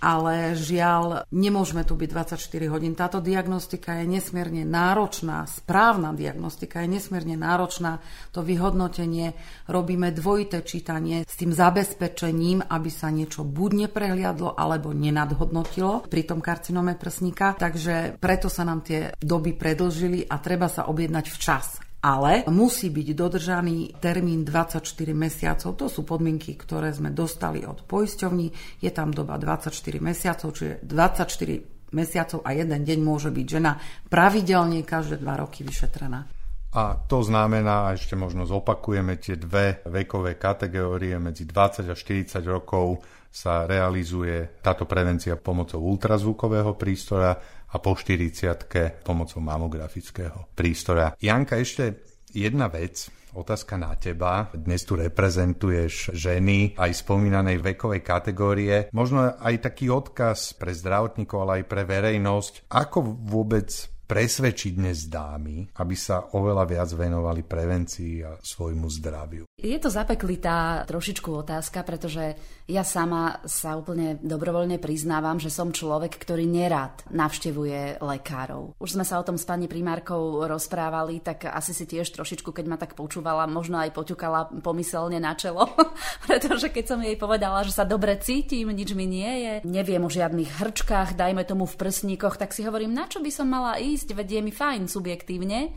ale 0.00 0.52
žiaľ, 0.58 1.24
nemôžeme 1.32 1.86
tu 1.86 1.96
byť 1.96 2.08
24 2.36 2.72
hodín. 2.72 2.92
Táto 2.92 3.24
diagnostika 3.24 4.02
je 4.02 4.06
nesmierne 4.06 4.66
náročná, 4.66 5.48
správna 5.48 6.12
diagnostika 6.12 6.84
je 6.84 6.98
nesmierne 6.98 7.36
náročná. 7.38 8.02
To 8.36 8.44
vyhodnotenie 8.44 9.32
robíme 9.70 10.12
dvojité 10.12 10.60
čítanie 10.66 11.24
s 11.24 11.34
tým 11.38 11.54
zabezpečením, 11.54 12.66
aby 12.66 12.90
sa 12.92 13.08
niečo 13.08 13.46
buď 13.46 13.88
neprehliadlo, 13.88 14.58
alebo 14.58 14.92
nenadhodnotilo 14.92 16.08
pri 16.10 16.22
tom 16.26 16.44
karcinome 16.44 16.98
prsníka. 16.98 17.56
Takže 17.56 18.20
preto 18.20 18.52
sa 18.52 18.66
nám 18.66 18.84
tie 18.84 19.14
doby 19.16 19.56
predlžili 19.56 20.26
a 20.26 20.36
treba 20.42 20.68
sa 20.68 20.88
objednať 20.90 21.26
včas 21.30 21.85
ale 22.06 22.46
musí 22.54 22.94
byť 22.94 23.08
dodržaný 23.18 23.98
termín 23.98 24.46
24 24.46 24.78
mesiacov. 25.10 25.74
To 25.74 25.90
sú 25.90 26.06
podmienky, 26.06 26.54
ktoré 26.54 26.94
sme 26.94 27.10
dostali 27.10 27.66
od 27.66 27.82
poisťovní. 27.82 28.78
Je 28.78 28.90
tam 28.94 29.10
doba 29.10 29.34
24 29.42 29.74
mesiacov, 29.98 30.54
čiže 30.54 30.86
24 30.86 31.90
mesiacov 31.90 32.46
a 32.46 32.54
jeden 32.54 32.86
deň 32.86 32.98
môže 33.02 33.34
byť 33.34 33.46
žena 33.50 33.82
pravidelne 34.06 34.86
každé 34.86 35.18
dva 35.18 35.42
roky 35.42 35.66
vyšetrená. 35.66 36.30
A 36.76 36.94
to 37.08 37.24
znamená, 37.26 37.90
a 37.90 37.94
ešte 37.96 38.14
možno 38.14 38.46
zopakujeme, 38.46 39.18
tie 39.18 39.34
dve 39.34 39.82
vekové 39.88 40.38
kategórie 40.38 41.16
medzi 41.18 41.42
20 41.48 41.90
a 41.90 41.94
40 41.96 42.38
rokov 42.46 43.02
sa 43.36 43.68
realizuje 43.68 44.56
táto 44.64 44.88
prevencia 44.88 45.36
pomocou 45.36 45.84
ultrazvukového 45.84 46.72
prístroja 46.72 47.36
a 47.68 47.76
po 47.76 47.92
40 47.92 49.04
pomocou 49.04 49.44
mamografického 49.44 50.48
prístroja. 50.56 51.12
Janka, 51.20 51.60
ešte 51.60 52.00
jedna 52.32 52.72
vec, 52.72 53.12
otázka 53.36 53.76
na 53.76 53.92
teba. 54.00 54.48
Dnes 54.56 54.88
tu 54.88 54.96
reprezentuješ 54.96 56.16
ženy 56.16 56.80
aj 56.80 57.04
spomínanej 57.04 57.60
vekovej 57.60 58.00
kategórie. 58.00 58.88
Možno 58.96 59.36
aj 59.36 59.68
taký 59.68 59.92
odkaz 59.92 60.56
pre 60.56 60.72
zdravotníkov, 60.72 61.36
ale 61.44 61.52
aj 61.60 61.64
pre 61.68 61.84
verejnosť. 61.84 62.72
Ako 62.72 63.04
vôbec 63.04 63.68
presvedčiť 64.06 64.72
dnes 64.78 65.10
dámy, 65.10 65.74
aby 65.82 65.94
sa 65.98 66.30
oveľa 66.38 66.64
viac 66.64 66.90
venovali 66.94 67.42
prevencii 67.42 68.14
a 68.22 68.38
svojmu 68.38 68.86
zdraviu? 68.86 69.44
Je 69.58 69.74
to 69.82 69.90
zapeklitá 69.90 70.86
trošičku 70.86 71.32
otázka, 71.32 71.82
pretože 71.82 72.38
ja 72.70 72.86
sama 72.86 73.42
sa 73.48 73.74
úplne 73.74 74.20
dobrovoľne 74.22 74.78
priznávam, 74.78 75.42
že 75.42 75.50
som 75.50 75.74
človek, 75.74 76.14
ktorý 76.22 76.46
nerad 76.46 77.02
navštevuje 77.10 77.98
lekárov. 77.98 78.78
Už 78.78 78.94
sme 78.94 79.02
sa 79.02 79.18
o 79.18 79.26
tom 79.26 79.34
s 79.34 79.48
pani 79.48 79.66
primárkou 79.66 80.44
rozprávali, 80.46 81.18
tak 81.24 81.50
asi 81.50 81.74
si 81.74 81.88
tiež 81.88 82.14
trošičku, 82.14 82.52
keď 82.54 82.64
ma 82.68 82.78
tak 82.78 82.94
počúvala, 82.94 83.50
možno 83.50 83.82
aj 83.82 83.90
poťukala 83.90 84.60
pomyselne 84.62 85.18
na 85.18 85.34
čelo, 85.34 85.72
pretože 86.28 86.68
keď 86.68 86.84
som 86.84 87.00
jej 87.00 87.16
povedala, 87.18 87.66
že 87.66 87.74
sa 87.74 87.88
dobre 87.88 88.14
cítim, 88.22 88.70
nič 88.70 88.92
mi 88.92 89.08
nie 89.08 89.32
je, 89.42 89.52
neviem 89.66 90.04
o 90.04 90.12
žiadnych 90.12 90.62
hrčkách, 90.62 91.18
dajme 91.18 91.42
tomu 91.48 91.64
v 91.64 91.78
prsníkoch, 91.80 92.38
tak 92.38 92.54
si 92.54 92.62
hovorím, 92.62 92.94
na 92.94 93.08
čo 93.08 93.18
by 93.24 93.30
som 93.32 93.48
mala 93.48 93.80
ísť 93.80 93.95
ísť, 93.96 94.12
veď 94.12 94.28
je 94.38 94.40
mi 94.44 94.52
fajn 94.52 94.92
subjektívne, 94.92 95.72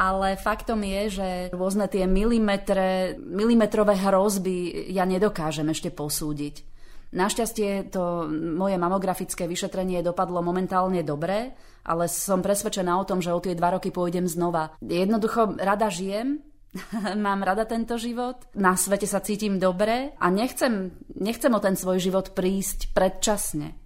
ale 0.00 0.40
faktom 0.40 0.80
je, 0.80 1.02
že 1.20 1.28
rôzne 1.52 1.84
tie 1.86 2.08
milimetre, 2.08 3.20
milimetrové 3.20 4.00
hrozby 4.00 4.88
ja 4.88 5.04
nedokážem 5.04 5.68
ešte 5.68 5.92
posúdiť. 5.92 6.72
Našťastie 7.12 7.92
to 7.92 8.24
moje 8.32 8.80
mamografické 8.80 9.44
vyšetrenie 9.44 10.00
dopadlo 10.00 10.40
momentálne 10.40 11.04
dobre, 11.04 11.52
ale 11.84 12.08
som 12.08 12.40
presvedčená 12.40 12.96
o 12.96 13.04
tom, 13.04 13.20
že 13.20 13.36
o 13.36 13.42
tie 13.44 13.52
dva 13.52 13.76
roky 13.76 13.92
pôjdem 13.92 14.24
znova. 14.24 14.72
Jednoducho 14.80 15.60
rada 15.60 15.92
žijem, 15.92 16.40
mám 17.28 17.44
rada 17.44 17.68
tento 17.68 18.00
život, 18.00 18.48
na 18.56 18.80
svete 18.80 19.04
sa 19.04 19.20
cítim 19.20 19.60
dobre 19.60 20.16
a 20.16 20.26
nechcem, 20.32 20.96
nechcem 21.20 21.52
o 21.52 21.60
ten 21.60 21.76
svoj 21.76 22.00
život 22.00 22.32
prísť 22.32 22.96
predčasne. 22.96 23.76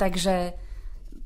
Takže 0.00 0.56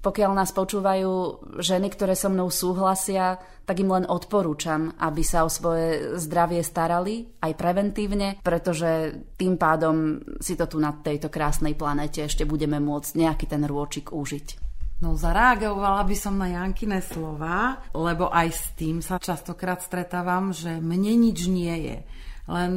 pokiaľ 0.04 0.30
nás 0.36 0.52
počúvajú 0.52 1.12
ženy, 1.56 1.88
ktoré 1.88 2.12
so 2.12 2.28
mnou 2.28 2.52
súhlasia, 2.52 3.40
tak 3.64 3.80
im 3.80 3.88
len 3.88 4.04
odporúčam, 4.04 4.92
aby 5.00 5.24
sa 5.24 5.48
o 5.48 5.50
svoje 5.50 6.20
zdravie 6.20 6.60
starali, 6.60 7.40
aj 7.40 7.56
preventívne, 7.56 8.36
pretože 8.44 9.24
tým 9.40 9.56
pádom 9.56 10.20
si 10.36 10.52
to 10.52 10.68
tu 10.68 10.76
na 10.76 10.92
tejto 10.92 11.32
krásnej 11.32 11.72
planete 11.72 12.28
ešte 12.28 12.44
budeme 12.44 12.76
môcť 12.76 13.16
nejaký 13.16 13.48
ten 13.48 13.64
rôčik 13.64 14.12
užiť. 14.12 14.60
No 15.00 15.16
zareagovala 15.16 16.06
by 16.06 16.16
som 16.16 16.38
na 16.38 16.52
Jankine 16.54 17.00
slova, 17.02 17.82
lebo 17.96 18.28
aj 18.28 18.48
s 18.52 18.64
tým 18.78 19.00
sa 19.00 19.16
častokrát 19.18 19.80
stretávam, 19.80 20.52
že 20.52 20.76
mne 20.78 21.18
nič 21.18 21.48
nie 21.48 21.76
je. 21.88 21.96
Len 22.44 22.76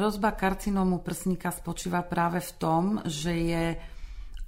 hrozba 0.00 0.32
karcinómu 0.32 1.04
prsníka 1.04 1.52
spočíva 1.52 2.00
práve 2.00 2.40
v 2.40 2.52
tom, 2.56 2.84
že 3.04 3.32
je 3.36 3.64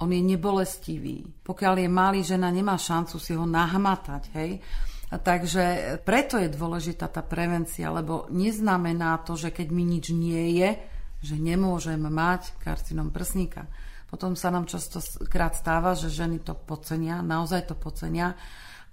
on 0.00 0.10
je 0.12 0.20
nebolestivý. 0.20 1.24
Pokiaľ 1.40 1.74
je 1.80 1.88
malý, 1.88 2.20
žena 2.20 2.52
nemá 2.52 2.76
šancu 2.76 3.16
si 3.16 3.32
ho 3.32 3.48
nahmatať, 3.48 4.22
hej. 4.36 4.60
A 5.06 5.22
takže 5.22 5.96
preto 6.02 6.36
je 6.36 6.50
dôležitá 6.50 7.06
tá 7.06 7.22
prevencia, 7.22 7.88
lebo 7.94 8.26
neznamená 8.28 9.22
to, 9.22 9.38
že 9.38 9.54
keď 9.54 9.68
mi 9.70 9.86
nič 9.86 10.10
nie 10.10 10.58
je, 10.58 10.70
že 11.22 11.36
nemôžem 11.38 12.02
mať 12.02 12.58
karcinom 12.58 13.14
prsníka. 13.14 13.70
Potom 14.10 14.34
sa 14.34 14.50
nám 14.50 14.66
častokrát 14.70 15.54
stáva, 15.54 15.94
že 15.94 16.10
ženy 16.10 16.42
to 16.42 16.54
podcenia, 16.54 17.22
naozaj 17.22 17.70
to 17.70 17.74
podcenia 17.78 18.34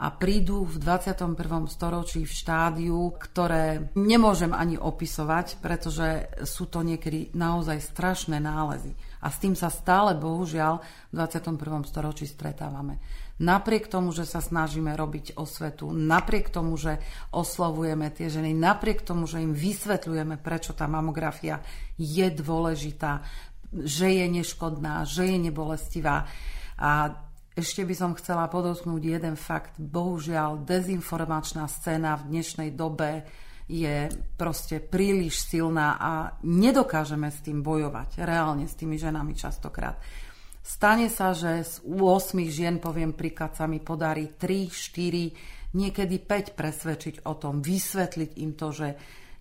a 0.01 0.09
prídu 0.09 0.65
v 0.65 0.81
21. 0.81 1.37
storočí 1.69 2.25
v 2.25 2.33
štádiu, 2.33 3.13
ktoré 3.13 3.93
nemôžem 3.93 4.49
ani 4.51 4.75
opisovať, 4.75 5.61
pretože 5.61 6.27
sú 6.49 6.65
to 6.65 6.81
niekedy 6.81 7.29
naozaj 7.37 7.77
strašné 7.77 8.41
nálezy. 8.41 8.97
A 9.23 9.31
s 9.31 9.39
tým 9.39 9.55
sa 9.55 9.71
stále, 9.71 10.19
bohužiaľ, 10.19 10.83
v 11.09 11.13
21. 11.15 11.87
storočí 11.87 12.27
stretávame. 12.27 12.99
Napriek 13.39 13.87
tomu, 13.87 14.11
že 14.11 14.27
sa 14.27 14.43
snažíme 14.43 14.93
robiť 14.93 15.39
osvetu, 15.39 15.89
napriek 15.89 16.51
tomu, 16.51 16.75
že 16.75 16.99
oslovujeme 17.31 18.11
tie 18.11 18.27
ženy, 18.27 18.51
napriek 18.51 19.01
tomu, 19.01 19.25
že 19.25 19.41
im 19.41 19.55
vysvetľujeme, 19.55 20.37
prečo 20.43 20.75
tá 20.75 20.85
mamografia 20.85 21.63
je 21.95 22.27
dôležitá, 22.29 23.23
že 23.73 24.11
je 24.11 24.25
neškodná, 24.29 25.07
že 25.07 25.25
je 25.25 25.37
nebolestivá. 25.49 26.29
A 26.77 27.15
ešte 27.53 27.85
by 27.85 27.95
som 27.97 28.17
chcela 28.17 28.49
podotknúť 28.49 29.01
jeden 29.01 29.35
fakt. 29.37 29.77
Bohužiaľ, 29.77 30.65
dezinformačná 30.65 31.69
scéna 31.69 32.17
v 32.17 32.37
dnešnej 32.37 32.69
dobe 32.73 33.25
je 33.67 34.11
proste 34.35 34.83
príliš 34.83 35.43
silná 35.47 35.95
a 35.99 36.11
nedokážeme 36.43 37.31
s 37.31 37.39
tým 37.43 37.63
bojovať, 37.63 38.23
reálne 38.23 38.67
s 38.67 38.75
tými 38.75 38.99
ženami 38.99 39.33
častokrát. 39.33 39.97
Stane 40.63 41.11
sa, 41.11 41.35
že 41.35 41.59
z 41.63 41.83
8 41.83 42.39
žien, 42.47 42.79
poviem 42.79 43.11
príklad, 43.11 43.55
sa 43.55 43.67
mi 43.67 43.83
podarí 43.83 44.39
3, 44.39 44.71
4, 44.71 45.75
niekedy 45.75 46.15
5 46.23 46.55
presvedčiť 46.55 47.15
o 47.27 47.33
tom, 47.35 47.59
vysvetliť 47.59 48.31
im 48.39 48.55
to, 48.55 48.71
že 48.71 48.87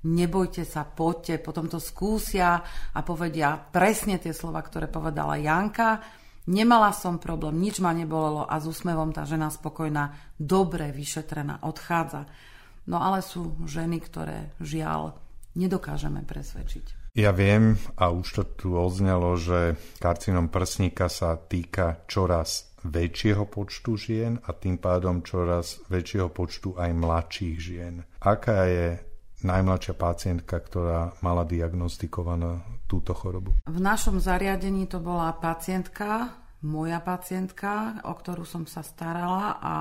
nebojte 0.02 0.66
sa, 0.66 0.82
poďte, 0.82 1.38
potom 1.38 1.70
to 1.70 1.78
skúsia 1.78 2.58
a 2.90 2.98
povedia 3.06 3.54
presne 3.54 4.18
tie 4.18 4.34
slova, 4.34 4.58
ktoré 4.66 4.90
povedala 4.90 5.38
Janka, 5.38 6.02
Nemala 6.42 6.90
som 6.90 7.22
problém, 7.22 7.62
nič 7.62 7.78
ma 7.78 7.94
nebolelo 7.94 8.42
a 8.42 8.58
s 8.58 8.66
úsmevom 8.66 9.14
tá 9.14 9.22
žena 9.22 9.46
spokojná, 9.46 10.34
dobre 10.34 10.90
vyšetrená, 10.90 11.62
odchádza. 11.62 12.26
No 12.86 12.98
ale 12.98 13.22
sú 13.22 13.54
ženy, 13.64 14.02
ktoré 14.02 14.50
žiaľ 14.58 15.14
nedokážeme 15.54 16.24
presvedčiť. 16.26 17.12
Ja 17.12 17.28
viem, 17.28 17.76
a 18.00 18.08
už 18.08 18.26
to 18.40 18.42
tu 18.56 18.68
odznelo, 18.72 19.36
že 19.36 19.76
karcinom 20.00 20.48
prsníka 20.48 21.12
sa 21.12 21.36
týka 21.36 22.08
čoraz 22.08 22.72
väčšieho 22.88 23.46
počtu 23.46 24.00
žien 24.00 24.40
a 24.42 24.56
tým 24.56 24.80
pádom 24.80 25.20
čoraz 25.20 25.84
väčšieho 25.92 26.32
počtu 26.32 26.72
aj 26.80 26.90
mladších 26.96 27.56
žien. 27.60 27.94
Aká 28.24 28.64
je 28.64 28.96
najmladšia 29.44 29.94
pacientka, 29.94 30.56
ktorá 30.56 31.12
mala 31.20 31.44
diagnostikovanú 31.44 32.64
túto 32.88 33.12
chorobu? 33.12 33.60
V 33.68 33.78
našom 33.78 34.16
zariadení 34.16 34.88
to 34.88 34.98
bola 35.02 35.36
pacientka, 35.36 36.32
moja 36.64 37.02
pacientka, 37.02 38.02
o 38.06 38.12
ktorú 38.14 38.46
som 38.46 38.64
sa 38.64 38.80
starala 38.80 39.58
a 39.60 39.74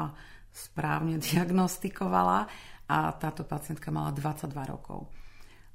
správne 0.51 1.15
diagnostikovala 1.31 2.49
a 2.91 3.15
táto 3.15 3.47
pacientka 3.47 3.87
mala 3.87 4.11
22 4.11 4.51
rokov. 4.67 5.07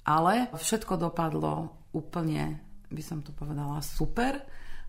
Ale 0.05 0.53
všetko 0.53 1.01
dopadlo 1.01 1.73
úplne, 1.97 2.61
by 2.93 3.03
som 3.03 3.25
to 3.25 3.33
povedala, 3.33 3.81
super, 3.81 4.45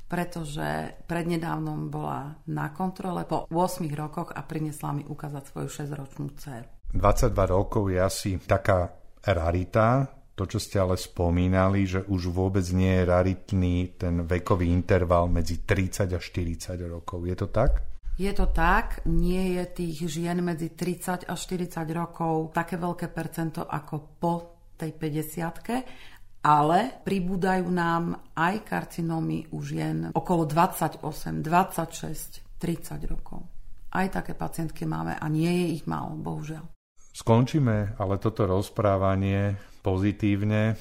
pretože 0.07 0.99
prednedávnom 1.07 1.87
bola 1.87 2.35
na 2.51 2.71
kontrole 2.75 3.23
po 3.23 3.47
8 3.47 3.87
rokoch 3.95 4.35
a 4.35 4.43
priniesla 4.43 4.91
mi 4.91 5.03
ukázať 5.07 5.43
svoju 5.47 5.69
6-ročnú 5.71 6.35
dceru. 6.35 6.67
22 6.91 7.31
rokov 7.47 7.83
je 7.91 7.99
asi 7.99 8.29
taká 8.39 8.91
rarita, 9.23 10.07
to, 10.37 10.45
čo 10.45 10.61
ste 10.61 10.77
ale 10.77 10.95
spomínali, 11.01 11.89
že 11.89 12.05
už 12.05 12.29
vôbec 12.29 12.63
nie 12.69 13.01
je 13.01 13.09
raritný 13.09 13.97
ten 13.97 14.21
vekový 14.21 14.69
interval 14.69 15.27
medzi 15.33 15.65
30 15.65 16.13
a 16.13 16.19
40 16.21 16.77
rokov. 16.85 17.25
Je 17.25 17.35
to 17.35 17.49
tak? 17.49 17.96
Je 18.17 18.33
to 18.33 18.49
tak, 18.49 19.05
nie 19.05 19.61
je 19.61 19.63
tých 19.77 20.09
žien 20.09 20.41
medzi 20.41 20.73
30 20.73 21.29
a 21.29 21.37
40 21.37 21.85
rokov 21.93 22.49
také 22.49 22.73
veľké 22.81 23.13
percento 23.13 23.69
ako 23.69 24.17
po 24.17 24.33
tej 24.73 24.97
50 24.97 26.41
ale 26.41 27.03
pribúdajú 27.05 27.65
nám 27.69 28.33
aj 28.33 28.55
karcinómy 28.65 29.53
u 29.53 29.61
žien 29.61 30.15
okolo 30.17 30.49
28, 30.49 31.03
26, 31.45 32.57
30 32.57 33.05
rokov. 33.05 33.45
Aj 33.93 34.07
také 34.09 34.33
pacientky 34.33 34.89
máme 34.89 35.13
a 35.17 35.25
nie 35.29 35.49
je 35.49 35.65
ich 35.77 35.83
málo, 35.85 36.17
bohužiaľ. 36.17 36.76
Skončíme 37.17 37.97
ale 37.97 38.21
toto 38.21 38.45
rozprávanie 38.45 39.57
pozitívne. 39.81 40.77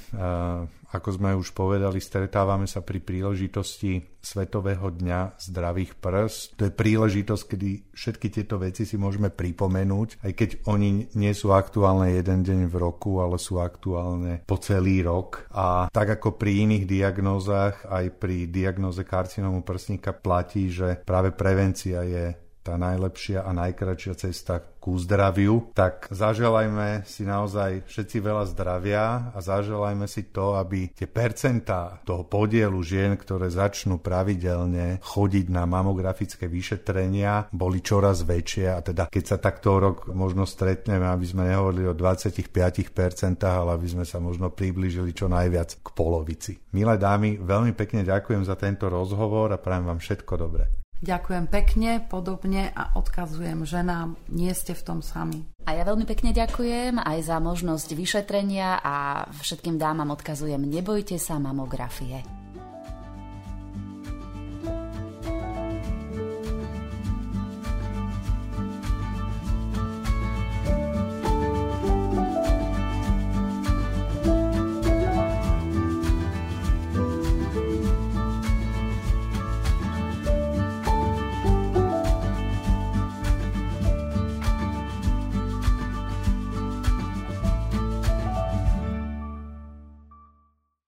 Ako 0.93 1.09
sme 1.17 1.33
už 1.33 1.57
povedali, 1.57 1.97
stretávame 1.97 2.69
sa 2.69 2.85
pri 2.85 3.01
príležitosti 3.01 4.05
Svetového 4.21 4.93
dňa 4.93 5.39
zdravých 5.39 5.97
prs. 5.97 6.53
To 6.61 6.69
je 6.69 6.73
príležitosť, 6.75 7.43
kedy 7.47 7.71
všetky 7.95 8.29
tieto 8.29 8.61
veci 8.61 8.85
si 8.85 9.01
môžeme 9.01 9.33
pripomenúť, 9.33 10.23
aj 10.27 10.33
keď 10.35 10.51
oni 10.69 11.15
nie 11.17 11.33
sú 11.33 11.57
aktuálne 11.57 12.13
jeden 12.13 12.45
deň 12.45 12.61
v 12.69 12.77
roku, 12.77 13.23
ale 13.23 13.41
sú 13.41 13.57
aktuálne 13.63 14.45
po 14.45 14.61
celý 14.61 15.07
rok. 15.07 15.49
A 15.57 15.89
tak 15.89 16.21
ako 16.21 16.37
pri 16.37 16.69
iných 16.69 16.85
diagnózach, 16.85 17.87
aj 17.89 18.13
pri 18.19 18.51
diagnóze 18.51 19.03
karcinómu 19.09 19.65
prsníka 19.65 20.13
platí, 20.13 20.69
že 20.69 21.01
práve 21.07 21.33
prevencia 21.33 22.03
je 22.05 22.46
tá 22.67 22.75
najlepšia 22.75 23.47
a 23.47 23.55
najkračšia 23.55 24.15
cesta 24.19 24.59
ku 24.87 24.95
zdraviu, 25.03 25.75
tak 25.75 26.07
zaželajme 26.15 27.03
si 27.11 27.27
naozaj 27.27 27.91
všetci 27.91 28.23
veľa 28.23 28.47
zdravia 28.55 29.35
a 29.35 29.39
zaželajme 29.43 30.07
si 30.07 30.31
to, 30.31 30.55
aby 30.55 30.95
tie 30.95 31.11
percentá 31.11 31.99
toho 32.07 32.23
podielu 32.23 32.79
žien, 32.87 33.19
ktoré 33.19 33.51
začnú 33.51 33.99
pravidelne 33.99 35.03
chodiť 35.03 35.51
na 35.51 35.67
mamografické 35.67 36.47
vyšetrenia, 36.47 37.51
boli 37.51 37.83
čoraz 37.83 38.23
väčšie 38.23 38.67
a 38.71 38.79
teda 38.79 39.11
keď 39.11 39.25
sa 39.27 39.43
takto 39.43 39.83
rok 39.83 40.07
možno 40.15 40.47
stretneme, 40.47 41.03
aby 41.11 41.27
sme 41.27 41.51
nehovorili 41.51 41.91
o 41.91 41.95
25%, 41.99 42.47
ale 43.43 43.75
aby 43.75 43.89
sme 43.91 44.07
sa 44.07 44.23
možno 44.23 44.55
priblížili 44.55 45.11
čo 45.11 45.27
najviac 45.27 45.83
k 45.83 45.89
polovici. 45.99 46.63
Milé 46.71 46.95
dámy, 46.95 47.43
veľmi 47.43 47.75
pekne 47.75 48.07
ďakujem 48.07 48.47
za 48.47 48.55
tento 48.55 48.87
rozhovor 48.87 49.51
a 49.51 49.59
prajem 49.59 49.91
vám 49.91 49.99
všetko 49.99 50.35
dobré. 50.39 50.86
Ďakujem 51.05 51.45
pekne, 51.53 52.01
podobne 52.01 52.73
a 52.73 52.97
odkazujem 52.97 53.69
ženám, 53.69 54.17
nie 54.33 54.49
ste 54.57 54.73
v 54.73 54.83
tom 54.83 54.99
sami. 55.05 55.45
A 55.69 55.77
ja 55.77 55.85
veľmi 55.85 56.09
pekne 56.09 56.33
ďakujem 56.33 56.97
aj 56.97 57.19
za 57.27 57.37
možnosť 57.37 57.93
vyšetrenia 57.93 58.81
a 58.81 59.27
všetkým 59.29 59.77
dámam 59.77 60.09
odkazujem, 60.17 60.63
nebojte 60.65 61.21
sa 61.21 61.37
mamografie. 61.37 62.36